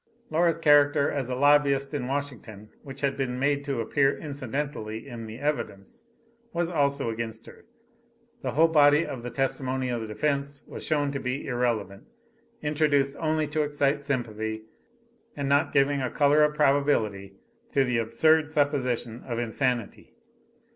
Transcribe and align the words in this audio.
Laura's 0.31 0.57
character 0.57 1.11
as 1.11 1.29
a 1.29 1.35
lobbyist 1.35 1.93
in 1.93 2.07
Washington 2.07 2.71
which 2.81 3.01
had 3.01 3.15
been 3.15 3.37
made 3.37 3.63
to 3.63 3.81
appear 3.81 4.17
incidentally 4.17 5.07
in 5.07 5.27
the 5.27 5.37
evidence 5.37 6.05
was 6.53 6.71
also 6.71 7.11
against 7.11 7.45
her: 7.45 7.65
the 8.41 8.49
whole 8.53 8.67
body 8.67 9.05
of 9.05 9.21
the 9.21 9.29
testimony 9.29 9.89
of 9.89 10.01
the 10.01 10.07
defense 10.07 10.63
was 10.65 10.83
shown 10.83 11.11
to 11.11 11.19
be 11.19 11.45
irrelevant, 11.45 12.07
introduced 12.63 13.15
only 13.19 13.45
to 13.45 13.61
excite 13.61 14.03
sympathy, 14.03 14.63
and 15.35 15.47
not 15.47 15.71
giving 15.71 16.01
a 16.01 16.09
color 16.09 16.43
of 16.43 16.55
probability 16.55 17.35
to 17.71 17.83
the 17.83 17.99
absurd 17.99 18.51
supposition 18.51 19.21
of 19.27 19.37
insanity. 19.37 20.15